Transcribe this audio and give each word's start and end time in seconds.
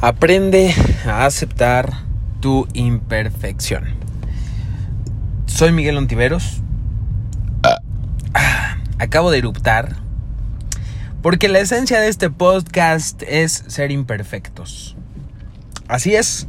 Aprende 0.00 0.74
a 1.06 1.24
aceptar 1.24 1.90
tu 2.40 2.68
imperfección. 2.74 3.84
Soy 5.46 5.72
Miguel 5.72 5.96
Ontiveros. 5.96 6.60
Ah, 8.34 8.76
acabo 8.98 9.30
de 9.30 9.38
eruptar. 9.38 9.96
Porque 11.22 11.48
la 11.48 11.60
esencia 11.60 11.98
de 11.98 12.08
este 12.08 12.28
podcast 12.28 13.22
es 13.26 13.64
ser 13.68 13.90
imperfectos. 13.90 14.96
Así 15.88 16.14
es. 16.14 16.46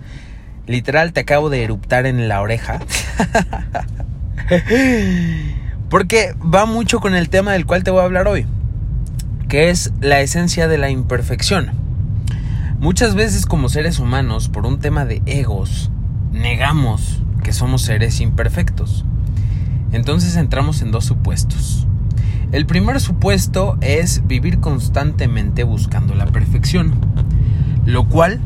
Literal, 0.65 1.13
te 1.13 1.21
acabo 1.21 1.49
de 1.49 1.63
eruptar 1.63 2.05
en 2.05 2.27
la 2.27 2.41
oreja. 2.41 2.81
Porque 5.89 6.35
va 6.41 6.65
mucho 6.65 6.99
con 6.99 7.15
el 7.15 7.29
tema 7.29 7.53
del 7.53 7.65
cual 7.65 7.85
te 7.85 7.91
voy 7.91 8.01
a 8.01 8.03
hablar 8.03 8.27
hoy. 8.27 8.45
Que 9.47 9.69
es 9.69 9.93
la 10.01 10.19
esencia 10.19 10.67
de 10.67 10.77
la 10.77 10.89
imperfección. 10.89 11.86
Muchas 12.87 13.15
veces 13.15 13.45
como 13.45 13.67
seres 13.67 13.99
humanos, 13.99 14.47
por 14.47 14.65
un 14.65 14.79
tema 14.79 15.03
de 15.03 15.21
egos, 15.25 15.91
negamos 16.31 17.21
que 17.43 17.51
somos 17.51 17.81
seres 17.81 18.21
imperfectos. 18.21 19.03
Entonces 19.91 20.37
entramos 20.37 20.81
en 20.81 20.91
dos 20.91 21.03
supuestos. 21.03 21.85
El 22.53 22.65
primer 22.65 23.01
supuesto 23.01 23.77
es 23.81 24.25
vivir 24.25 24.61
constantemente 24.61 25.65
buscando 25.65 26.15
la 26.15 26.27
perfección, 26.27 26.93
lo 27.85 28.07
cual 28.07 28.39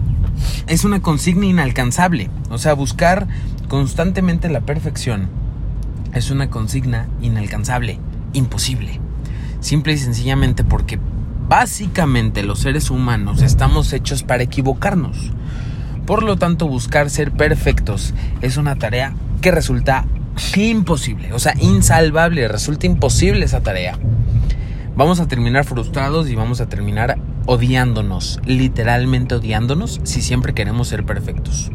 es 0.66 0.85
una 0.85 1.04
consigna 1.04 1.46
inalcanzable. 1.46 2.32
O 2.49 2.58
sea, 2.58 2.73
buscar 2.73 3.27
constantemente 3.68 4.49
la 4.49 4.62
perfección 4.62 5.30
es 6.16 6.32
una 6.32 6.49
consigna 6.49 7.08
inalcanzable, 7.21 7.99
imposible. 8.34 8.99
Simple 9.60 9.94
y 9.94 9.98
sencillamente 9.99 10.63
porque 10.63 10.98
Básicamente 11.52 12.44
los 12.44 12.60
seres 12.60 12.90
humanos 12.90 13.41
estamos 13.41 13.91
hechos 13.91 14.23
para 14.23 14.41
equivocarnos. 14.41 15.18
Por 16.05 16.24
lo 16.24 16.38
tanto, 16.38 16.66
buscar 16.66 17.10
ser 17.10 17.34
perfectos 17.34 18.13
es 18.41 18.55
una 18.55 18.77
tarea 18.77 19.16
que 19.41 19.52
resulta 19.52 20.05
imposible, 20.55 21.34
o 21.34 21.40
sea, 21.40 21.54
insalvable, 21.60 22.48
resulta 22.48 22.85
imposible 22.85 23.44
esa 23.44 23.60
tarea. 23.60 23.99
Vamos 24.96 25.20
a 25.20 25.27
terminar 25.27 25.66
frustrados 25.66 26.29
y 26.29 26.35
vamos 26.35 26.62
a 26.62 26.70
terminar 26.70 27.18
odiándonos, 27.46 28.40
literalmente 28.46 29.35
odiándonos 29.35 29.99
si 30.04 30.22
siempre 30.22 30.54
queremos 30.54 30.88
ser 30.88 31.04
perfectos. 31.05 31.70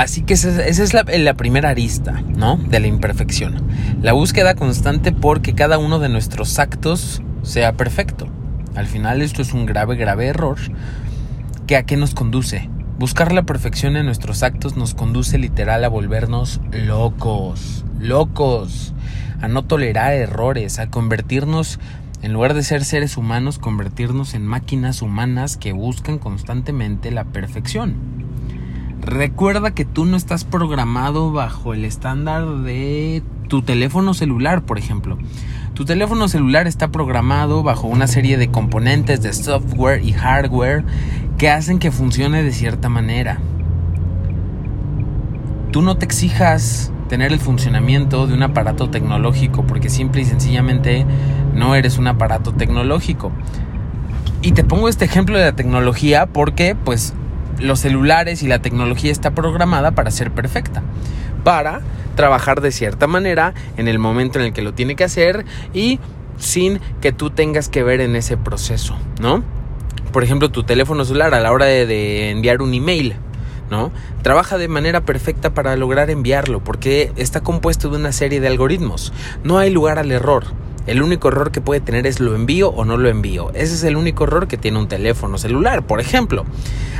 Así 0.00 0.22
que 0.22 0.32
esa, 0.32 0.64
es 0.64 0.94
la, 0.94 1.02
la, 1.02 1.34
primera 1.34 1.68
arista, 1.68 2.22
¿no? 2.34 2.56
De 2.56 2.80
la 2.80 2.86
imperfección. 2.86 3.62
La 4.00 4.14
búsqueda 4.14 4.54
constante 4.54 5.12
porque 5.12 5.54
cada 5.54 5.76
uno 5.76 5.98
de 5.98 6.08
nuestros 6.08 6.58
actos 6.58 7.20
sea 7.42 7.74
perfecto. 7.74 8.26
Al 8.74 8.86
final 8.86 9.20
esto 9.20 9.42
es 9.42 9.52
un 9.52 9.66
grave, 9.66 9.96
grave 9.96 10.28
error 10.28 10.56
que 11.66 11.76
a 11.76 11.82
qué 11.82 11.98
nos 11.98 12.14
conduce. 12.14 12.70
Buscar 12.98 13.30
la 13.32 13.42
perfección 13.42 13.94
en 13.98 14.06
nuestros 14.06 14.42
actos 14.42 14.74
nos 14.74 14.94
conduce 14.94 15.36
literal 15.36 15.84
a 15.84 15.88
volvernos 15.88 16.62
locos, 16.72 17.84
locos, 17.98 18.94
a 19.42 19.48
no 19.48 19.66
tolerar 19.66 20.14
errores, 20.14 20.78
a 20.78 20.88
convertirnos, 20.88 21.78
en 22.22 22.32
lugar 22.32 22.54
de 22.54 22.62
ser 22.62 22.86
seres 22.86 23.18
humanos, 23.18 23.58
convertirnos 23.58 24.32
en 24.32 24.46
máquinas 24.46 25.02
humanas 25.02 25.58
que 25.58 25.72
buscan 25.72 26.18
constantemente 26.18 27.10
la 27.10 27.24
perfección. 27.24 28.29
Recuerda 29.02 29.70
que 29.70 29.86
tú 29.86 30.04
no 30.04 30.16
estás 30.16 30.44
programado 30.44 31.32
bajo 31.32 31.72
el 31.72 31.86
estándar 31.86 32.46
de 32.58 33.22
tu 33.48 33.62
teléfono 33.62 34.12
celular, 34.12 34.62
por 34.62 34.78
ejemplo. 34.78 35.16
Tu 35.72 35.86
teléfono 35.86 36.28
celular 36.28 36.66
está 36.66 36.88
programado 36.88 37.62
bajo 37.62 37.86
una 37.86 38.06
serie 38.06 38.36
de 38.36 38.50
componentes 38.50 39.22
de 39.22 39.32
software 39.32 40.04
y 40.04 40.12
hardware 40.12 40.84
que 41.38 41.48
hacen 41.48 41.78
que 41.78 41.90
funcione 41.90 42.42
de 42.42 42.52
cierta 42.52 42.90
manera. 42.90 43.38
Tú 45.72 45.80
no 45.80 45.96
te 45.96 46.04
exijas 46.04 46.92
tener 47.08 47.32
el 47.32 47.40
funcionamiento 47.40 48.26
de 48.26 48.34
un 48.34 48.42
aparato 48.42 48.90
tecnológico 48.90 49.64
porque 49.66 49.88
simple 49.88 50.20
y 50.20 50.26
sencillamente 50.26 51.06
no 51.54 51.74
eres 51.74 51.96
un 51.96 52.06
aparato 52.06 52.52
tecnológico. 52.52 53.32
Y 54.42 54.52
te 54.52 54.62
pongo 54.62 54.90
este 54.90 55.06
ejemplo 55.06 55.38
de 55.38 55.44
la 55.44 55.56
tecnología 55.56 56.26
porque 56.26 56.74
pues 56.74 57.14
los 57.58 57.80
celulares 57.80 58.42
y 58.42 58.48
la 58.48 58.60
tecnología 58.60 59.12
está 59.12 59.32
programada 59.32 59.92
para 59.92 60.10
ser 60.10 60.30
perfecta, 60.30 60.82
para 61.44 61.80
trabajar 62.16 62.60
de 62.60 62.72
cierta 62.72 63.06
manera 63.06 63.54
en 63.76 63.88
el 63.88 63.98
momento 63.98 64.38
en 64.38 64.46
el 64.46 64.52
que 64.52 64.62
lo 64.62 64.74
tiene 64.74 64.96
que 64.96 65.04
hacer 65.04 65.44
y 65.72 65.98
sin 66.36 66.80
que 67.00 67.12
tú 67.12 67.30
tengas 67.30 67.68
que 67.68 67.82
ver 67.82 68.00
en 68.00 68.16
ese 68.16 68.36
proceso, 68.36 68.96
¿no? 69.20 69.44
Por 70.12 70.24
ejemplo, 70.24 70.50
tu 70.50 70.64
teléfono 70.64 71.04
celular 71.04 71.34
a 71.34 71.40
la 71.40 71.52
hora 71.52 71.66
de, 71.66 72.30
enviar 72.30 72.62
un 72.62 72.74
email, 72.74 73.14
¿no? 73.70 73.92
Trabaja 74.22 74.58
de 74.58 74.66
manera 74.66 75.02
perfecta 75.02 75.54
para 75.54 75.76
lograr 75.76 76.10
enviarlo 76.10 76.64
porque 76.64 77.12
está 77.16 77.42
compuesto 77.42 77.88
de 77.90 77.96
una 77.96 78.10
serie 78.12 78.40
de 78.40 78.48
algoritmos. 78.48 79.12
No 79.44 79.58
hay 79.58 79.70
lugar 79.70 79.98
al 79.98 80.10
error. 80.10 80.44
El 80.86 81.02
único 81.02 81.28
error 81.28 81.52
que 81.52 81.60
puede 81.60 81.80
tener 81.80 82.06
es 82.06 82.20
lo 82.20 82.34
envío 82.34 82.70
o 82.70 82.84
no 82.84 82.96
lo 82.96 83.08
envío. 83.08 83.50
Ese 83.54 83.74
es 83.74 83.84
el 83.84 83.96
único 83.96 84.24
error 84.24 84.48
que 84.48 84.56
tiene 84.56 84.78
un 84.78 84.88
teléfono 84.88 85.38
celular. 85.38 85.86
Por 85.86 86.00
ejemplo, 86.00 86.44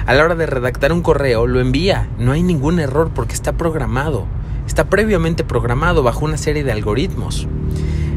a 0.06 0.14
la 0.14 0.24
hora 0.24 0.34
de 0.34 0.46
redactar 0.46 0.92
un 0.92 1.02
correo 1.02 1.46
lo 1.46 1.60
envía. 1.60 2.08
No 2.18 2.32
hay 2.32 2.42
ningún 2.42 2.78
error 2.78 3.10
porque 3.14 3.34
está 3.34 3.52
programado. 3.52 4.26
Está 4.66 4.88
previamente 4.90 5.44
programado 5.44 6.02
bajo 6.02 6.24
una 6.24 6.36
serie 6.36 6.62
de 6.62 6.72
algoritmos. 6.72 7.48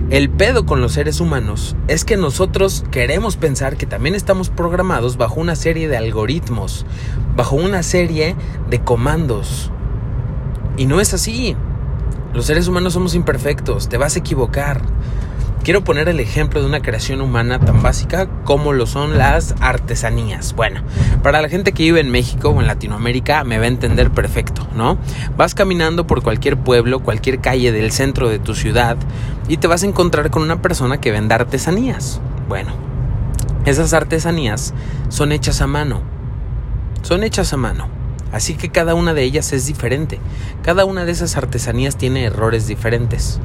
El 0.09 0.29
pedo 0.29 0.65
con 0.65 0.81
los 0.81 0.91
seres 0.91 1.21
humanos 1.21 1.75
es 1.87 2.05
que 2.05 2.17
nosotros 2.17 2.83
queremos 2.91 3.35
pensar 3.37 3.77
que 3.77 3.87
también 3.87 4.13
estamos 4.13 4.49
programados 4.49 5.17
bajo 5.17 5.39
una 5.39 5.55
serie 5.55 5.87
de 5.87 5.97
algoritmos, 5.97 6.85
bajo 7.35 7.55
una 7.55 7.81
serie 7.81 8.35
de 8.69 8.79
comandos. 8.79 9.71
Y 10.77 10.85
no 10.85 10.99
es 10.99 11.13
así. 11.15 11.55
Los 12.33 12.45
seres 12.45 12.67
humanos 12.67 12.93
somos 12.93 13.15
imperfectos, 13.15 13.89
te 13.89 13.97
vas 13.97 14.15
a 14.15 14.19
equivocar. 14.19 14.81
Quiero 15.63 15.81
poner 15.85 16.09
el 16.09 16.19
ejemplo 16.19 16.59
de 16.59 16.67
una 16.67 16.81
creación 16.81 17.21
humana 17.21 17.57
tan 17.57 17.81
básica 17.81 18.27
como 18.43 18.73
lo 18.73 18.85
son 18.85 19.17
las 19.17 19.55
artesanías. 19.61 20.53
Bueno, 20.55 20.81
para 21.23 21.41
la 21.41 21.47
gente 21.47 21.71
que 21.71 21.83
vive 21.83 22.01
en 22.01 22.11
México 22.11 22.49
o 22.49 22.59
en 22.59 22.67
Latinoamérica 22.67 23.45
me 23.45 23.57
va 23.57 23.63
a 23.63 23.67
entender 23.67 24.11
perfecto, 24.11 24.67
¿no? 24.75 24.97
Vas 25.37 25.55
caminando 25.55 26.05
por 26.05 26.21
cualquier 26.21 26.57
pueblo, 26.57 26.99
cualquier 26.99 27.39
calle 27.39 27.71
del 27.71 27.93
centro 27.93 28.27
de 28.27 28.39
tu 28.39 28.55
ciudad 28.55 28.97
y 29.47 29.55
te 29.55 29.67
vas 29.67 29.83
a 29.83 29.85
encontrar 29.85 30.31
con 30.31 30.43
una 30.43 30.61
persona 30.61 30.99
que 30.99 31.11
vende 31.11 31.33
artesanías. 31.33 32.19
Bueno, 32.49 32.73
esas 33.65 33.93
artesanías 33.93 34.73
son 35.07 35.31
hechas 35.31 35.61
a 35.61 35.67
mano. 35.67 36.01
Son 37.03 37.23
hechas 37.23 37.53
a 37.53 37.57
mano. 37.57 37.87
Así 38.33 38.55
que 38.55 38.67
cada 38.67 38.95
una 38.95 39.13
de 39.13 39.23
ellas 39.23 39.53
es 39.53 39.65
diferente. 39.65 40.19
Cada 40.61 40.83
una 40.83 41.05
de 41.05 41.13
esas 41.13 41.37
artesanías 41.37 41.95
tiene 41.95 42.25
errores 42.25 42.67
diferentes. 42.67 43.39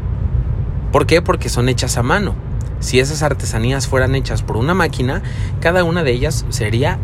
¿Por 0.92 1.06
qué? 1.06 1.20
Porque 1.20 1.48
son 1.48 1.68
hechas 1.68 1.98
a 1.98 2.02
mano. 2.02 2.34
Si 2.80 3.00
esas 3.00 3.22
artesanías 3.22 3.86
fueran 3.88 4.14
hechas 4.14 4.42
por 4.42 4.56
una 4.56 4.74
máquina, 4.74 5.22
cada 5.60 5.84
una 5.84 6.02
de 6.02 6.12
ellas 6.12 6.46
sería 6.48 6.98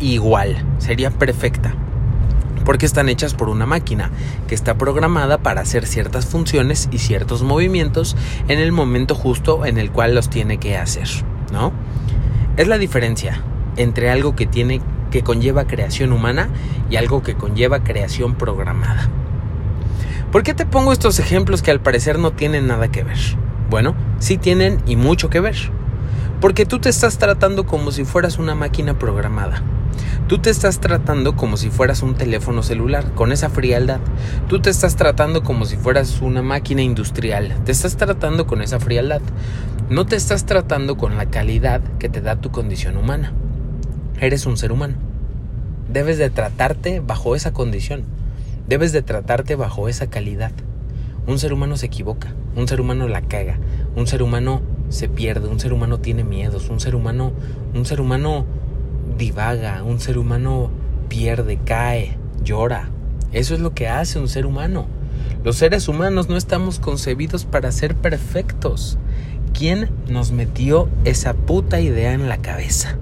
igual, 0.00 0.64
sería 0.78 1.10
perfecta. 1.10 1.74
Porque 2.64 2.84
están 2.84 3.08
hechas 3.08 3.34
por 3.34 3.48
una 3.48 3.64
máquina 3.64 4.10
que 4.46 4.54
está 4.54 4.76
programada 4.76 5.38
para 5.38 5.62
hacer 5.62 5.86
ciertas 5.86 6.26
funciones 6.26 6.88
y 6.92 6.98
ciertos 6.98 7.42
movimientos 7.42 8.16
en 8.48 8.58
el 8.58 8.72
momento 8.72 9.14
justo 9.14 9.64
en 9.64 9.78
el 9.78 9.90
cual 9.90 10.14
los 10.14 10.28
tiene 10.28 10.58
que 10.58 10.76
hacer, 10.76 11.08
¿no? 11.52 11.72
Es 12.56 12.68
la 12.68 12.76
diferencia 12.76 13.42
entre 13.76 14.10
algo 14.10 14.36
que 14.36 14.46
tiene 14.46 14.82
que 15.10 15.22
conlleva 15.22 15.66
creación 15.66 16.12
humana 16.12 16.50
y 16.90 16.96
algo 16.96 17.22
que 17.22 17.34
conlleva 17.34 17.82
creación 17.82 18.34
programada. 18.34 19.08
¿Por 20.32 20.44
qué 20.44 20.54
te 20.54 20.64
pongo 20.64 20.92
estos 20.92 21.18
ejemplos 21.18 21.60
que 21.60 21.72
al 21.72 21.80
parecer 21.80 22.16
no 22.20 22.30
tienen 22.30 22.68
nada 22.68 22.88
que 22.88 23.02
ver? 23.02 23.18
Bueno, 23.68 23.96
sí 24.20 24.38
tienen 24.38 24.80
y 24.86 24.94
mucho 24.94 25.28
que 25.28 25.40
ver. 25.40 25.56
Porque 26.40 26.66
tú 26.66 26.78
te 26.78 26.88
estás 26.88 27.18
tratando 27.18 27.66
como 27.66 27.90
si 27.90 28.04
fueras 28.04 28.38
una 28.38 28.54
máquina 28.54 28.96
programada. 28.96 29.60
Tú 30.28 30.38
te 30.38 30.50
estás 30.50 30.78
tratando 30.78 31.34
como 31.34 31.56
si 31.56 31.68
fueras 31.68 32.04
un 32.04 32.14
teléfono 32.14 32.62
celular, 32.62 33.12
con 33.16 33.32
esa 33.32 33.50
frialdad. 33.50 33.98
Tú 34.48 34.62
te 34.62 34.70
estás 34.70 34.94
tratando 34.94 35.42
como 35.42 35.64
si 35.64 35.76
fueras 35.76 36.20
una 36.20 36.42
máquina 36.42 36.82
industrial. 36.82 37.56
Te 37.64 37.72
estás 37.72 37.96
tratando 37.96 38.46
con 38.46 38.62
esa 38.62 38.78
frialdad. 38.78 39.22
No 39.88 40.06
te 40.06 40.14
estás 40.14 40.46
tratando 40.46 40.96
con 40.96 41.16
la 41.16 41.26
calidad 41.26 41.80
que 41.98 42.08
te 42.08 42.20
da 42.20 42.36
tu 42.36 42.52
condición 42.52 42.96
humana. 42.96 43.32
Eres 44.20 44.46
un 44.46 44.56
ser 44.56 44.70
humano. 44.70 44.94
Debes 45.92 46.18
de 46.18 46.30
tratarte 46.30 47.00
bajo 47.00 47.34
esa 47.34 47.52
condición. 47.52 48.19
Debes 48.70 48.92
de 48.92 49.02
tratarte 49.02 49.56
bajo 49.56 49.88
esa 49.88 50.10
calidad. 50.10 50.52
Un 51.26 51.40
ser 51.40 51.52
humano 51.52 51.76
se 51.76 51.86
equivoca, 51.86 52.34
un 52.54 52.68
ser 52.68 52.80
humano 52.80 53.08
la 53.08 53.20
caga, 53.20 53.58
un 53.96 54.06
ser 54.06 54.22
humano 54.22 54.62
se 54.90 55.08
pierde, 55.08 55.48
un 55.48 55.58
ser 55.58 55.72
humano 55.72 55.98
tiene 55.98 56.22
miedos, 56.22 56.70
un 56.70 56.78
ser 56.78 56.94
humano, 56.94 57.32
un 57.74 57.84
ser 57.84 58.00
humano 58.00 58.46
divaga, 59.18 59.82
un 59.82 59.98
ser 59.98 60.18
humano 60.18 60.70
pierde, 61.08 61.58
cae, 61.64 62.16
llora. 62.44 62.90
Eso 63.32 63.54
es 63.54 63.60
lo 63.60 63.74
que 63.74 63.88
hace 63.88 64.20
un 64.20 64.28
ser 64.28 64.46
humano. 64.46 64.86
Los 65.42 65.56
seres 65.56 65.88
humanos 65.88 66.28
no 66.28 66.36
estamos 66.36 66.78
concebidos 66.78 67.46
para 67.46 67.72
ser 67.72 67.96
perfectos. 67.96 68.98
¿Quién 69.52 69.90
nos 70.08 70.30
metió 70.30 70.88
esa 71.04 71.34
puta 71.34 71.80
idea 71.80 72.12
en 72.12 72.28
la 72.28 72.36
cabeza? 72.36 72.96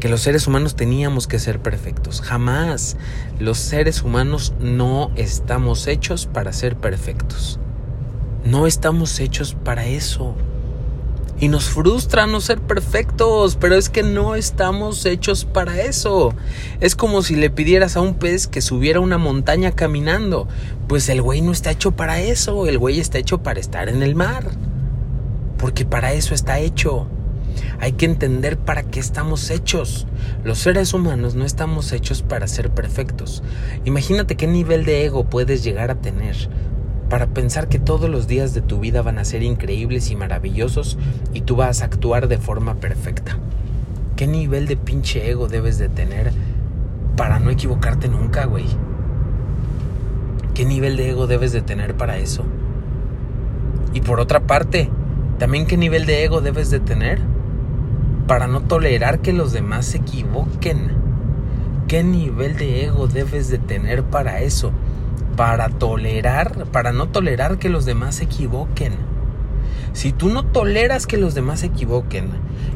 Que 0.00 0.08
los 0.08 0.22
seres 0.22 0.46
humanos 0.46 0.74
teníamos 0.74 1.26
que 1.26 1.38
ser 1.38 1.60
perfectos. 1.60 2.22
Jamás. 2.22 2.96
Los 3.38 3.58
seres 3.58 4.02
humanos 4.02 4.54
no 4.58 5.12
estamos 5.14 5.86
hechos 5.86 6.26
para 6.26 6.52
ser 6.52 6.74
perfectos. 6.76 7.60
No 8.44 8.66
estamos 8.66 9.20
hechos 9.20 9.54
para 9.54 9.86
eso. 9.86 10.34
Y 11.38 11.48
nos 11.48 11.70
frustra 11.70 12.26
no 12.26 12.40
ser 12.40 12.60
perfectos, 12.60 13.56
pero 13.60 13.74
es 13.74 13.88
que 13.88 14.02
no 14.02 14.34
estamos 14.34 15.04
hechos 15.06 15.44
para 15.44 15.80
eso. 15.80 16.34
Es 16.80 16.96
como 16.96 17.22
si 17.22 17.36
le 17.36 17.50
pidieras 17.50 17.96
a 17.96 18.00
un 18.00 18.14
pez 18.14 18.46
que 18.46 18.60
subiera 18.60 19.00
una 19.00 19.18
montaña 19.18 19.72
caminando. 19.72 20.48
Pues 20.88 21.08
el 21.10 21.22
güey 21.22 21.42
no 21.42 21.52
está 21.52 21.70
hecho 21.70 21.92
para 21.92 22.20
eso, 22.20 22.66
el 22.66 22.78
güey 22.78 23.00
está 23.00 23.18
hecho 23.18 23.42
para 23.42 23.60
estar 23.60 23.88
en 23.88 24.02
el 24.02 24.14
mar. 24.14 24.50
Porque 25.58 25.84
para 25.84 26.12
eso 26.14 26.34
está 26.34 26.58
hecho. 26.58 27.06
Hay 27.80 27.92
que 27.92 28.06
entender 28.06 28.58
para 28.58 28.82
qué 28.82 29.00
estamos 29.00 29.50
hechos. 29.50 30.06
Los 30.44 30.58
seres 30.58 30.94
humanos 30.94 31.34
no 31.34 31.44
estamos 31.44 31.92
hechos 31.92 32.22
para 32.22 32.46
ser 32.46 32.70
perfectos. 32.70 33.42
Imagínate 33.84 34.36
qué 34.36 34.46
nivel 34.46 34.84
de 34.84 35.04
ego 35.04 35.24
puedes 35.24 35.64
llegar 35.64 35.90
a 35.90 35.96
tener 35.96 36.36
para 37.10 37.26
pensar 37.26 37.68
que 37.68 37.80
todos 37.80 38.08
los 38.08 38.28
días 38.28 38.54
de 38.54 38.62
tu 38.62 38.78
vida 38.78 39.02
van 39.02 39.18
a 39.18 39.24
ser 39.24 39.42
increíbles 39.42 40.10
y 40.10 40.16
maravillosos 40.16 40.96
y 41.34 41.40
tú 41.40 41.56
vas 41.56 41.82
a 41.82 41.86
actuar 41.86 42.28
de 42.28 42.38
forma 42.38 42.76
perfecta. 42.76 43.36
¿Qué 44.14 44.28
nivel 44.28 44.66
de 44.66 44.76
pinche 44.76 45.28
ego 45.28 45.48
debes 45.48 45.76
de 45.78 45.88
tener 45.88 46.30
para 47.16 47.40
no 47.40 47.50
equivocarte 47.50 48.08
nunca, 48.08 48.44
güey? 48.44 48.66
¿Qué 50.54 50.64
nivel 50.64 50.96
de 50.96 51.10
ego 51.10 51.26
debes 51.26 51.52
de 51.52 51.62
tener 51.62 51.96
para 51.96 52.18
eso? 52.18 52.44
Y 53.92 54.02
por 54.02 54.20
otra 54.20 54.40
parte, 54.40 54.88
también 55.38 55.66
qué 55.66 55.76
nivel 55.76 56.06
de 56.06 56.22
ego 56.22 56.40
debes 56.40 56.70
de 56.70 56.78
tener 56.78 57.20
para 58.30 58.46
no 58.46 58.60
tolerar 58.60 59.18
que 59.18 59.32
los 59.32 59.52
demás 59.52 59.86
se 59.86 59.98
equivoquen. 59.98 60.92
¿Qué 61.88 62.04
nivel 62.04 62.56
de 62.56 62.84
ego 62.84 63.08
debes 63.08 63.48
de 63.48 63.58
tener 63.58 64.04
para 64.04 64.42
eso? 64.42 64.70
Para 65.36 65.68
tolerar, 65.68 66.66
para 66.66 66.92
no 66.92 67.08
tolerar 67.08 67.58
que 67.58 67.68
los 67.68 67.86
demás 67.86 68.14
se 68.14 68.26
equivoquen. 68.26 68.92
Si 69.94 70.12
tú 70.12 70.28
no 70.28 70.44
toleras 70.44 71.08
que 71.08 71.16
los 71.16 71.34
demás 71.34 71.58
se 71.58 71.66
equivoquen 71.66 72.28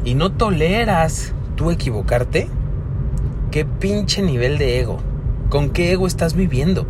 y 0.03 0.15
no 0.15 0.33
toleras 0.33 1.33
tú 1.55 1.71
equivocarte, 1.71 2.49
¿qué 3.49 3.63
pinche 3.63 4.21
nivel 4.21 4.57
de 4.57 4.81
ego? 4.81 4.97
¿Con 5.49 5.69
qué 5.69 5.93
ego 5.93 6.05
estás 6.05 6.33
viviendo? 6.33 6.85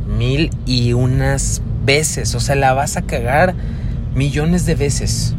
mil 0.06 0.50
y 0.66 0.92
unas 0.92 1.62
veces. 1.84 2.34
O 2.34 2.40
sea, 2.40 2.54
la 2.54 2.72
vas 2.72 2.96
a 2.96 3.02
cagar 3.02 3.54
millones 4.14 4.66
de 4.66 4.74
veces. 4.74 5.34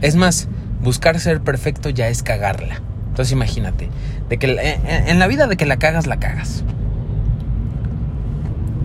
Es 0.00 0.16
más, 0.16 0.48
buscar 0.82 1.18
ser 1.20 1.40
perfecto 1.40 1.90
ya 1.90 2.08
es 2.08 2.22
cagarla. 2.22 2.80
Entonces 3.08 3.32
imagínate, 3.32 3.90
de 4.28 4.38
que 4.38 4.78
en 5.06 5.18
la 5.18 5.26
vida 5.26 5.48
de 5.48 5.56
que 5.56 5.66
la 5.66 5.76
cagas, 5.78 6.06
la 6.06 6.20
cagas. 6.20 6.62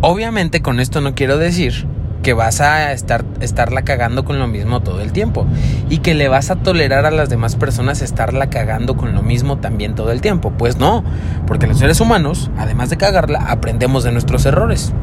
Obviamente 0.01 0.62
con 0.62 0.80
esto 0.80 1.01
no 1.01 1.13
quiero 1.13 1.38
decir 1.38 1.86
que 2.24 2.33
vas 2.33 2.62
a 2.62 2.94
estar, 2.94 3.24
estarla 3.41 3.83
cagando 3.83 4.25
con 4.25 4.39
lo 4.39 4.47
mismo 4.47 4.81
todo 4.81 5.01
el 5.01 5.12
tiempo 5.12 5.45
y 5.89 6.00
que 6.00 6.15
le 6.15 6.29
vas 6.29 6.50
a 6.50 6.56
tolerar 6.56 7.06
a 7.06 7.12
las 7.12 7.29
demás 7.29 7.56
personas 7.56 8.01
estarla 8.01 8.50
cagando 8.50 8.97
con 8.97 9.13
lo 9.13 9.21
mismo 9.21 9.59
también 9.59 9.94
todo 9.94 10.12
el 10.12 10.21
tiempo. 10.21 10.51
Pues 10.57 10.77
no, 10.77 11.03
porque 11.45 11.68
los 11.68 11.77
seres 11.77 12.00
humanos, 12.00 12.50
además 12.57 12.89
de 12.89 12.97
cagarla, 12.97 13.45
aprendemos 13.50 14.03
de 14.03 14.13
nuestros 14.13 14.45
errores. 14.45 14.94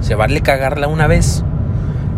Se 0.00 0.14
vale 0.14 0.40
cagarla 0.40 0.88
una 0.88 1.06
vez. 1.06 1.44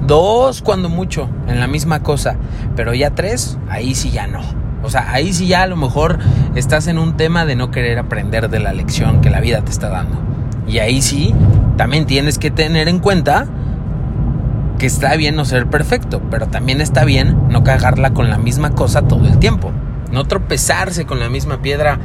Dos 0.06 0.62
cuando 0.62 0.88
mucho, 0.88 1.28
en 1.46 1.60
la 1.60 1.66
misma 1.66 2.02
cosa. 2.02 2.36
Pero 2.76 2.94
ya 2.94 3.10
tres, 3.10 3.58
ahí 3.68 3.94
sí 3.94 4.10
ya 4.10 4.26
no. 4.26 4.40
O 4.82 4.90
sea, 4.90 5.12
ahí 5.12 5.32
sí 5.32 5.46
ya 5.46 5.62
a 5.62 5.66
lo 5.66 5.76
mejor 5.76 6.18
estás 6.54 6.88
en 6.88 6.98
un 6.98 7.16
tema 7.16 7.44
de 7.44 7.54
no 7.54 7.70
querer 7.70 7.98
aprender 7.98 8.50
de 8.50 8.58
la 8.58 8.72
lección 8.72 9.20
que 9.20 9.30
la 9.30 9.40
vida 9.40 9.62
te 9.62 9.70
está 9.70 9.88
dando. 9.88 10.18
Y 10.66 10.78
ahí 10.78 11.02
sí, 11.02 11.34
también 11.76 12.06
tienes 12.06 12.38
que 12.38 12.50
tener 12.50 12.88
en 12.88 12.98
cuenta 12.98 13.46
que 14.78 14.86
está 14.86 15.14
bien 15.16 15.36
no 15.36 15.44
ser 15.44 15.68
perfecto, 15.68 16.20
pero 16.30 16.48
también 16.48 16.80
está 16.80 17.04
bien 17.04 17.48
no 17.48 17.62
cagarla 17.62 18.12
con 18.12 18.30
la 18.30 18.38
misma 18.38 18.70
cosa 18.70 19.02
todo 19.02 19.26
el 19.26 19.38
tiempo. 19.38 19.70
No 20.10 20.24
tropezarse 20.24 21.06
con 21.06 21.20
la 21.20 21.28
misma 21.28 21.62
piedra 21.62 21.98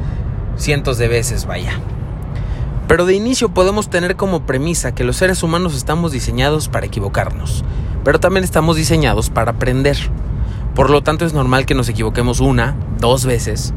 cientos 0.56 0.98
de 0.98 1.08
veces, 1.08 1.46
vaya. 1.46 1.72
Pero 2.88 3.04
de 3.04 3.14
inicio 3.14 3.50
podemos 3.50 3.90
tener 3.90 4.16
como 4.16 4.46
premisa 4.46 4.94
que 4.94 5.04
los 5.04 5.16
seres 5.18 5.42
humanos 5.42 5.76
estamos 5.76 6.10
diseñados 6.10 6.70
para 6.70 6.86
equivocarnos, 6.86 7.62
pero 8.02 8.18
también 8.18 8.44
estamos 8.44 8.76
diseñados 8.76 9.28
para 9.28 9.52
aprender. 9.52 9.98
Por 10.74 10.88
lo 10.88 11.02
tanto 11.02 11.26
es 11.26 11.34
normal 11.34 11.66
que 11.66 11.74
nos 11.74 11.90
equivoquemos 11.90 12.40
una, 12.40 12.76
dos 12.98 13.26
veces, 13.26 13.74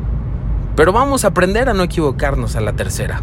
pero 0.77 0.93
vamos 0.93 1.25
a 1.25 1.29
aprender 1.29 1.67
a 1.67 1.73
no 1.73 1.83
equivocarnos 1.83 2.55
a 2.55 2.61
la 2.61 2.71
tercera. 2.73 3.21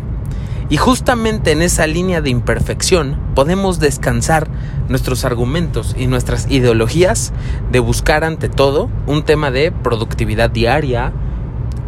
Y 0.69 0.76
justamente 0.76 1.52
en 1.52 1.62
esa 1.62 1.87
línea 1.87 2.20
de 2.20 2.29
imperfección 2.29 3.19
podemos 3.35 3.81
descansar 3.81 4.46
nuestros 4.90 5.25
argumentos 5.25 5.96
y 5.99 6.06
nuestras 6.06 6.50
ideologías 6.50 7.32
de 7.73 7.81
buscar 7.81 8.25
ante 8.25 8.50
todo 8.50 8.90
un 9.06 9.23
tema 9.23 9.50
de 9.50 9.73
productividad 9.73 10.50
diaria, 10.50 11.14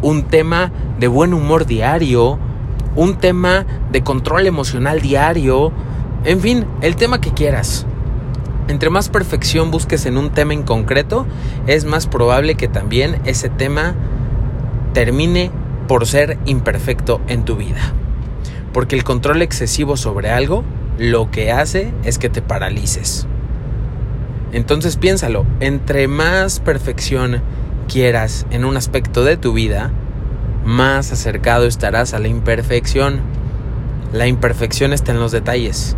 un 0.01 0.23
tema 0.23 0.71
de 0.99 1.07
buen 1.07 1.35
humor 1.35 1.67
diario, 1.67 2.39
un 2.95 3.17
tema 3.17 3.65
de 3.91 4.03
control 4.03 4.47
emocional 4.47 5.01
diario, 5.01 5.71
en 6.25 6.39
fin, 6.41 6.65
el 6.81 6.95
tema 6.95 7.21
que 7.21 7.31
quieras. 7.31 7.85
Entre 8.67 8.89
más 8.89 9.09
perfección 9.09 9.71
busques 9.71 10.05
en 10.05 10.17
un 10.17 10.29
tema 10.29 10.53
en 10.53 10.63
concreto, 10.63 11.25
es 11.67 11.85
más 11.85 12.07
probable 12.07 12.55
que 12.55 12.67
también 12.67 13.19
ese 13.25 13.49
tema 13.49 13.95
termine 14.93 15.51
por 15.87 16.05
ser 16.05 16.37
imperfecto 16.45 17.21
en 17.27 17.43
tu 17.43 17.55
vida. 17.55 17.93
Porque 18.71 18.95
el 18.95 19.03
control 19.03 19.41
excesivo 19.41 19.97
sobre 19.97 20.29
algo 20.29 20.63
lo 20.97 21.31
que 21.31 21.51
hace 21.51 21.93
es 22.03 22.17
que 22.17 22.29
te 22.29 22.41
paralices. 22.41 23.27
Entonces 24.53 24.97
piénsalo, 24.97 25.45
entre 25.59 26.07
más 26.07 26.59
perfección 26.59 27.41
quieras 27.87 28.45
en 28.51 28.63
un 28.63 28.77
aspecto 28.77 29.23
de 29.23 29.37
tu 29.37 29.53
vida, 29.53 29.91
más 30.65 31.11
acercado 31.11 31.65
estarás 31.65 32.13
a 32.13 32.19
la 32.19 32.27
imperfección. 32.27 33.21
La 34.13 34.27
imperfección 34.27 34.93
está 34.93 35.11
en 35.11 35.19
los 35.19 35.31
detalles. 35.31 35.95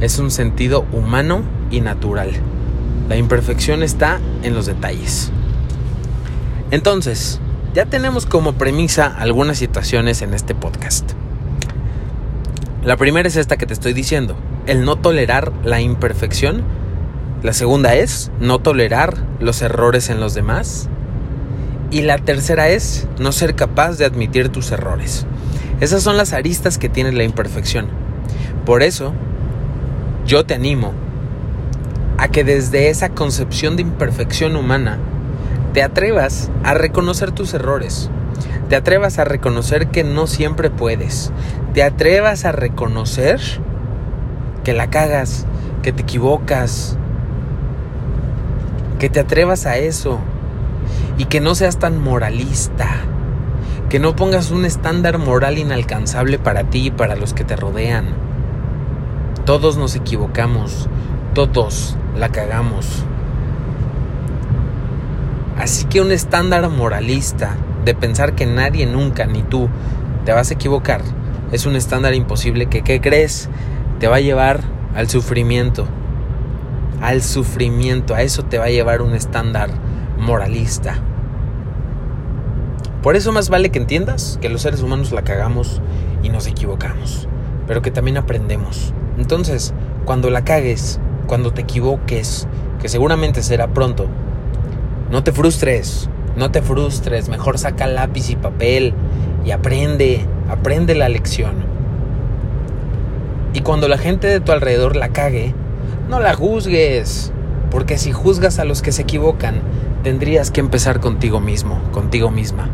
Es 0.00 0.18
un 0.18 0.30
sentido 0.30 0.86
humano 0.92 1.42
y 1.70 1.80
natural. 1.80 2.30
La 3.08 3.16
imperfección 3.16 3.82
está 3.82 4.20
en 4.42 4.54
los 4.54 4.66
detalles. 4.66 5.30
Entonces, 6.70 7.40
ya 7.74 7.86
tenemos 7.86 8.26
como 8.26 8.54
premisa 8.54 9.06
algunas 9.06 9.58
situaciones 9.58 10.22
en 10.22 10.34
este 10.34 10.54
podcast. 10.54 11.12
La 12.84 12.96
primera 12.96 13.28
es 13.28 13.36
esta 13.36 13.56
que 13.56 13.66
te 13.66 13.74
estoy 13.74 13.92
diciendo, 13.92 14.36
el 14.66 14.84
no 14.84 14.96
tolerar 14.96 15.52
la 15.64 15.80
imperfección. 15.80 16.62
La 17.42 17.52
segunda 17.52 17.94
es 17.94 18.30
no 18.40 18.58
tolerar 18.58 19.16
los 19.38 19.62
errores 19.62 20.08
en 20.10 20.18
los 20.18 20.34
demás. 20.34 20.88
Y 21.90 22.02
la 22.02 22.18
tercera 22.18 22.68
es 22.68 23.08
no 23.18 23.32
ser 23.32 23.56
capaz 23.56 23.98
de 23.98 24.04
admitir 24.04 24.48
tus 24.48 24.70
errores. 24.70 25.26
Esas 25.80 26.02
son 26.02 26.16
las 26.16 26.32
aristas 26.32 26.78
que 26.78 26.88
tiene 26.88 27.10
la 27.10 27.24
imperfección. 27.24 27.88
Por 28.64 28.82
eso, 28.82 29.12
yo 30.24 30.44
te 30.44 30.54
animo 30.54 30.92
a 32.18 32.28
que 32.28 32.44
desde 32.44 32.90
esa 32.90 33.08
concepción 33.08 33.76
de 33.76 33.82
imperfección 33.82 34.54
humana 34.54 34.98
te 35.72 35.82
atrevas 35.82 36.50
a 36.62 36.74
reconocer 36.74 37.32
tus 37.32 37.54
errores. 37.54 38.10
Te 38.68 38.76
atrevas 38.76 39.18
a 39.18 39.24
reconocer 39.24 39.88
que 39.88 40.04
no 40.04 40.28
siempre 40.28 40.70
puedes. 40.70 41.32
Te 41.74 41.82
atrevas 41.82 42.44
a 42.44 42.52
reconocer 42.52 43.40
que 44.62 44.74
la 44.74 44.90
cagas, 44.90 45.46
que 45.82 45.92
te 45.92 46.02
equivocas. 46.02 46.96
Que 49.00 49.08
te 49.08 49.18
atrevas 49.18 49.66
a 49.66 49.78
eso 49.78 50.20
y 51.18 51.26
que 51.26 51.40
no 51.40 51.54
seas 51.54 51.78
tan 51.78 52.02
moralista. 52.02 52.88
Que 53.88 53.98
no 53.98 54.14
pongas 54.14 54.50
un 54.50 54.64
estándar 54.64 55.18
moral 55.18 55.58
inalcanzable 55.58 56.38
para 56.38 56.64
ti 56.64 56.86
y 56.86 56.90
para 56.90 57.16
los 57.16 57.34
que 57.34 57.44
te 57.44 57.56
rodean. 57.56 58.06
Todos 59.44 59.76
nos 59.76 59.96
equivocamos, 59.96 60.88
todos 61.34 61.96
la 62.16 62.28
cagamos. 62.28 63.04
Así 65.58 65.84
que 65.86 66.00
un 66.00 66.12
estándar 66.12 66.68
moralista 66.70 67.56
de 67.84 67.94
pensar 67.94 68.34
que 68.34 68.46
nadie 68.46 68.86
nunca, 68.86 69.26
ni 69.26 69.42
tú, 69.42 69.68
te 70.24 70.32
vas 70.32 70.50
a 70.50 70.54
equivocar, 70.54 71.02
es 71.52 71.66
un 71.66 71.76
estándar 71.76 72.14
imposible 72.14 72.66
que, 72.66 72.82
¿qué 72.82 73.00
crees? 73.00 73.48
Te 73.98 74.06
va 74.06 74.16
a 74.16 74.20
llevar 74.20 74.60
al 74.94 75.08
sufrimiento. 75.08 75.86
Al 77.02 77.22
sufrimiento, 77.22 78.14
a 78.14 78.22
eso 78.22 78.44
te 78.44 78.58
va 78.58 78.66
a 78.66 78.70
llevar 78.70 79.02
un 79.02 79.14
estándar 79.14 79.70
moralista. 80.20 80.98
Por 83.02 83.16
eso 83.16 83.32
más 83.32 83.48
vale 83.48 83.70
que 83.70 83.78
entiendas 83.78 84.38
que 84.40 84.50
los 84.50 84.62
seres 84.62 84.82
humanos 84.82 85.10
la 85.12 85.22
cagamos 85.22 85.80
y 86.22 86.28
nos 86.28 86.46
equivocamos, 86.46 87.26
pero 87.66 87.80
que 87.80 87.90
también 87.90 88.18
aprendemos. 88.18 88.92
Entonces, 89.18 89.72
cuando 90.04 90.28
la 90.30 90.44
cagues, 90.44 91.00
cuando 91.26 91.52
te 91.52 91.62
equivoques, 91.62 92.46
que 92.80 92.88
seguramente 92.88 93.42
será 93.42 93.68
pronto, 93.68 94.06
no 95.10 95.24
te 95.24 95.32
frustres, 95.32 96.10
no 96.36 96.50
te 96.50 96.60
frustres, 96.60 97.28
mejor 97.30 97.58
saca 97.58 97.86
lápiz 97.86 98.28
y 98.30 98.36
papel 98.36 98.92
y 99.44 99.52
aprende, 99.52 100.26
aprende 100.50 100.94
la 100.94 101.08
lección. 101.08 101.54
Y 103.54 103.60
cuando 103.60 103.88
la 103.88 103.98
gente 103.98 104.26
de 104.26 104.40
tu 104.40 104.52
alrededor 104.52 104.94
la 104.94 105.08
cague, 105.08 105.54
no 106.10 106.20
la 106.20 106.34
juzgues, 106.34 107.32
porque 107.70 107.96
si 107.96 108.12
juzgas 108.12 108.58
a 108.58 108.64
los 108.64 108.82
que 108.82 108.92
se 108.92 109.02
equivocan, 109.02 109.62
tendrías 110.02 110.50
que 110.50 110.60
empezar 110.60 111.00
contigo 111.00 111.40
mismo, 111.40 111.80
contigo 111.92 112.30
misma. 112.30 112.68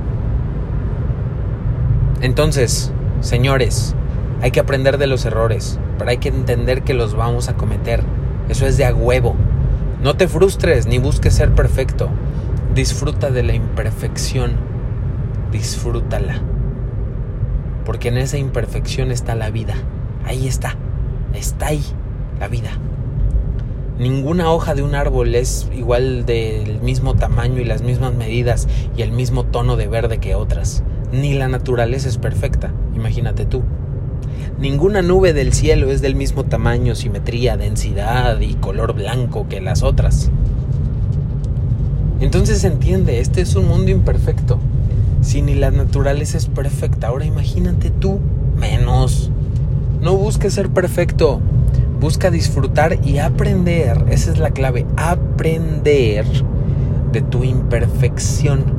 Entonces, 2.20 2.92
señores, 3.20 3.94
hay 4.42 4.50
que 4.50 4.60
aprender 4.60 4.98
de 4.98 5.06
los 5.06 5.24
errores, 5.24 5.78
pero 5.98 6.10
hay 6.10 6.18
que 6.18 6.28
entender 6.28 6.82
que 6.82 6.94
los 6.94 7.14
vamos 7.14 7.48
a 7.48 7.54
cometer. 7.54 8.02
Eso 8.48 8.66
es 8.66 8.76
de 8.76 8.84
a 8.84 8.94
huevo. 8.94 9.34
No 10.02 10.16
te 10.16 10.28
frustres 10.28 10.86
ni 10.86 10.98
busques 10.98 11.34
ser 11.34 11.52
perfecto. 11.54 12.08
Disfruta 12.74 13.30
de 13.30 13.42
la 13.42 13.54
imperfección. 13.54 14.52
Disfrútala. 15.50 16.40
Porque 17.84 18.08
en 18.08 18.18
esa 18.18 18.38
imperfección 18.38 19.10
está 19.10 19.34
la 19.34 19.50
vida. 19.50 19.74
Ahí 20.24 20.46
está. 20.46 20.74
Está 21.34 21.68
ahí 21.68 21.84
la 22.38 22.48
vida. 22.48 22.70
Ninguna 23.98 24.50
hoja 24.50 24.74
de 24.74 24.82
un 24.82 24.94
árbol 24.94 25.34
es 25.34 25.70
igual 25.74 26.26
del 26.26 26.80
mismo 26.82 27.14
tamaño 27.14 27.62
y 27.62 27.64
las 27.64 27.80
mismas 27.80 28.12
medidas 28.14 28.68
y 28.94 29.00
el 29.00 29.10
mismo 29.10 29.44
tono 29.44 29.76
de 29.76 29.88
verde 29.88 30.18
que 30.18 30.34
otras. 30.34 30.82
Ni 31.12 31.32
la 31.32 31.48
naturaleza 31.48 32.06
es 32.06 32.18
perfecta, 32.18 32.74
imagínate 32.94 33.46
tú. 33.46 33.62
Ninguna 34.58 35.00
nube 35.00 35.32
del 35.32 35.54
cielo 35.54 35.90
es 35.90 36.02
del 36.02 36.14
mismo 36.14 36.44
tamaño, 36.44 36.94
simetría, 36.94 37.56
densidad 37.56 38.38
y 38.40 38.54
color 38.54 38.92
blanco 38.92 39.46
que 39.48 39.62
las 39.62 39.82
otras. 39.82 40.30
Entonces 42.20 42.64
entiende, 42.64 43.20
este 43.20 43.40
es 43.40 43.56
un 43.56 43.66
mundo 43.66 43.90
imperfecto. 43.90 44.58
Si 45.22 45.40
ni 45.40 45.54
la 45.54 45.70
naturaleza 45.70 46.36
es 46.36 46.46
perfecta, 46.46 47.08
ahora 47.08 47.24
imagínate 47.24 47.90
tú 47.90 48.20
menos. 48.58 49.30
No 50.02 50.16
busques 50.16 50.52
ser 50.52 50.68
perfecto, 50.68 51.40
busca 52.00 52.30
disfrutar 52.30 52.98
y 53.04 53.18
aprender. 53.18 54.04
Esa 54.08 54.30
es 54.32 54.38
la 54.38 54.50
clave, 54.50 54.86
aprender 54.96 56.26
de 57.12 57.22
tu 57.22 57.44
imperfección 57.44 58.76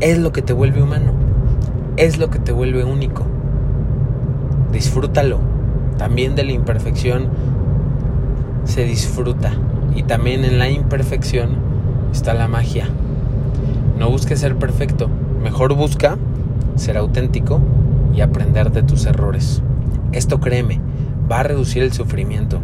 es 0.00 0.18
lo 0.18 0.32
que 0.32 0.42
te 0.42 0.52
vuelve 0.52 0.82
humano, 0.82 1.12
es 1.96 2.18
lo 2.18 2.30
que 2.30 2.38
te 2.38 2.52
vuelve 2.52 2.84
único. 2.84 3.24
Disfrútalo. 4.72 5.40
También 5.96 6.36
de 6.36 6.44
la 6.44 6.52
imperfección 6.52 7.28
se 8.64 8.84
disfruta. 8.84 9.50
Y 9.96 10.04
también 10.04 10.44
en 10.44 10.60
la 10.60 10.68
imperfección 10.68 11.56
está 12.12 12.34
la 12.34 12.46
magia. 12.46 12.86
No 13.98 14.08
busques 14.08 14.38
ser 14.38 14.54
perfecto, 14.54 15.08
mejor 15.42 15.74
busca 15.74 16.16
ser 16.76 16.96
auténtico 16.96 17.60
y 18.14 18.20
aprender 18.20 18.70
de 18.70 18.84
tus 18.84 19.06
errores. 19.06 19.62
Esto 20.12 20.38
créeme, 20.38 20.80
va 21.30 21.40
a 21.40 21.42
reducir 21.42 21.82
el 21.82 21.92
sufrimiento, 21.92 22.60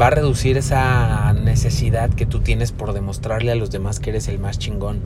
va 0.00 0.08
a 0.08 0.10
reducir 0.10 0.56
esa 0.56 1.32
necesidad 1.32 2.10
que 2.10 2.26
tú 2.26 2.40
tienes 2.40 2.72
por 2.72 2.92
demostrarle 2.92 3.52
a 3.52 3.56
los 3.56 3.70
demás 3.70 4.00
que 4.00 4.10
eres 4.10 4.28
el 4.28 4.38
más 4.38 4.58
chingón 4.58 5.00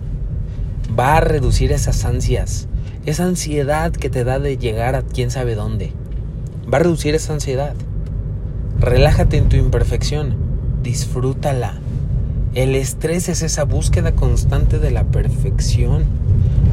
va 0.99 1.17
a 1.17 1.21
reducir 1.21 1.73
esas 1.73 2.05
ansias, 2.05 2.69
esa 3.07 3.25
ansiedad 3.25 3.93
que 3.93 4.11
te 4.11 4.25
da 4.25 4.39
de 4.39 4.59
llegar 4.59 4.95
a 4.95 5.03
quién 5.03 5.31
sabe 5.31 5.55
dónde. 5.55 5.93
Va 6.73 6.79
a 6.79 6.81
reducir 6.81 7.15
esa 7.15 7.33
ansiedad. 7.33 7.75
Relájate 8.79 9.37
en 9.37 9.49
tu 9.49 9.57
imperfección, 9.57 10.37
disfrútala. 10.83 11.79
El 12.55 12.75
estrés 12.77 13.29
es 13.29 13.43
esa 13.43 13.65
búsqueda 13.65 14.13
constante 14.13 14.79
de 14.79 14.91
la 14.91 15.05
perfección. 15.05 16.05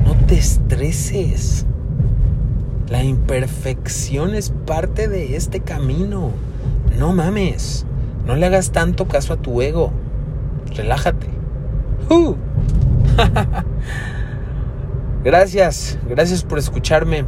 No 0.05 0.15
te 0.27 0.37
estreses. 0.37 1.65
La 2.91 3.05
imperfección 3.05 4.35
es 4.35 4.49
parte 4.49 5.07
de 5.07 5.37
este 5.37 5.61
camino. 5.61 6.31
No 6.99 7.13
mames. 7.13 7.85
No 8.27 8.35
le 8.35 8.45
hagas 8.45 8.71
tanto 8.71 9.07
caso 9.07 9.31
a 9.31 9.37
tu 9.37 9.61
ego. 9.61 9.93
Relájate. 10.75 11.27
¡Uh! 12.09 12.35
gracias, 15.23 15.97
gracias 16.09 16.43
por 16.43 16.59
escucharme. 16.59 17.23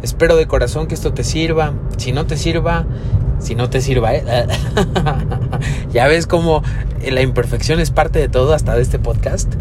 Espero 0.00 0.36
de 0.36 0.46
corazón 0.46 0.86
que 0.86 0.94
esto 0.94 1.12
te 1.12 1.24
sirva. 1.24 1.72
Si 1.96 2.12
no 2.12 2.26
te 2.26 2.36
sirva, 2.36 2.86
si 3.40 3.56
no 3.56 3.70
te 3.70 3.80
sirva, 3.80 4.14
¿eh? 4.14 4.24
ya 5.92 6.06
ves 6.06 6.28
como 6.28 6.62
la 7.10 7.22
imperfección 7.22 7.80
es 7.80 7.90
parte 7.90 8.18
de 8.18 8.28
todo, 8.28 8.54
hasta 8.54 8.74
de 8.74 8.82
este 8.82 8.98
podcast. 8.98 9.52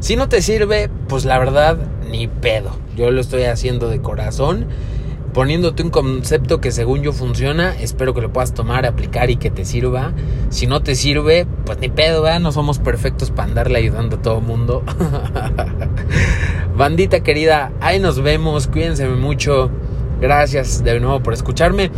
Si 0.00 0.16
no 0.16 0.28
te 0.28 0.42
sirve, 0.42 0.90
pues 1.08 1.24
la 1.24 1.38
verdad, 1.38 1.78
ni 2.10 2.28
pedo. 2.28 2.70
Yo 2.96 3.10
lo 3.10 3.20
estoy 3.20 3.44
haciendo 3.44 3.88
de 3.88 4.00
corazón 4.00 4.66
poniéndote 5.32 5.82
un 5.82 5.90
concepto 5.90 6.60
que 6.60 6.70
según 6.70 7.02
yo 7.02 7.12
funciona, 7.12 7.74
espero 7.80 8.14
que 8.14 8.20
lo 8.20 8.32
puedas 8.32 8.52
tomar, 8.52 8.86
aplicar 8.86 9.30
y 9.30 9.36
que 9.36 9.50
te 9.50 9.64
sirva. 9.64 10.12
Si 10.50 10.66
no 10.66 10.82
te 10.82 10.94
sirve, 10.94 11.46
pues 11.64 11.78
ni 11.78 11.88
pedo, 11.88 12.22
¿verdad? 12.22 12.40
No 12.40 12.52
somos 12.52 12.78
perfectos 12.78 13.30
para 13.30 13.48
andarle 13.48 13.78
ayudando 13.78 14.16
a 14.16 14.22
todo 14.22 14.40
mundo. 14.40 14.82
Bandita 16.76 17.22
querida, 17.22 17.72
ahí 17.80 17.98
nos 17.98 18.20
vemos, 18.20 18.66
cuídense 18.68 19.08
mucho. 19.08 19.70
Gracias 20.20 20.84
de 20.84 21.00
nuevo 21.00 21.22
por 21.22 21.32
escucharme. 21.32 21.90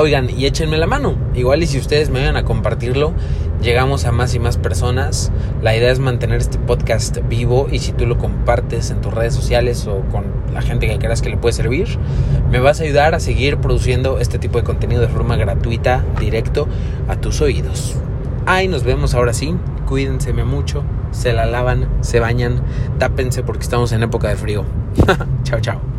Oigan, 0.00 0.30
y 0.30 0.46
échenme 0.46 0.78
la 0.78 0.86
mano. 0.86 1.16
Igual 1.34 1.64
y 1.64 1.66
si 1.66 1.76
ustedes 1.76 2.08
me 2.08 2.20
vayan 2.20 2.36
a 2.36 2.44
compartirlo, 2.44 3.14
llegamos 3.60 4.04
a 4.04 4.12
más 4.12 4.32
y 4.32 4.38
más 4.38 4.56
personas. 4.56 5.32
La 5.60 5.76
idea 5.76 5.90
es 5.90 5.98
mantener 5.98 6.38
este 6.38 6.56
podcast 6.56 7.18
vivo 7.28 7.66
y 7.68 7.80
si 7.80 7.90
tú 7.90 8.06
lo 8.06 8.16
compartes 8.16 8.92
en 8.92 9.00
tus 9.00 9.12
redes 9.12 9.34
sociales 9.34 9.88
o 9.88 10.02
con 10.12 10.26
la 10.54 10.62
gente 10.62 10.86
que 10.86 10.98
creas 10.98 11.20
que 11.20 11.30
le 11.30 11.36
puede 11.36 11.52
servir, 11.52 11.88
me 12.48 12.60
vas 12.60 12.80
a 12.80 12.84
ayudar 12.84 13.16
a 13.16 13.18
seguir 13.18 13.56
produciendo 13.56 14.20
este 14.20 14.38
tipo 14.38 14.58
de 14.58 14.62
contenido 14.62 15.00
de 15.00 15.08
forma 15.08 15.34
gratuita, 15.34 16.04
directo 16.20 16.68
a 17.08 17.16
tus 17.16 17.40
oídos. 17.40 17.96
Ahí 18.46 18.68
nos 18.68 18.84
vemos 18.84 19.14
ahora 19.14 19.32
sí. 19.32 19.56
Cuídense 19.88 20.32
mucho, 20.32 20.84
se 21.10 21.32
la 21.32 21.44
lavan, 21.44 21.88
se 22.02 22.20
bañan, 22.20 22.62
tápense 23.00 23.42
porque 23.42 23.64
estamos 23.64 23.90
en 23.90 24.04
época 24.04 24.28
de 24.28 24.36
frío. 24.36 24.64
chao, 25.42 25.60
chao. 25.60 25.97